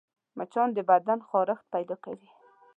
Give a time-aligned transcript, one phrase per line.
[0.37, 2.29] مچان د بدن خارښت پیدا کوي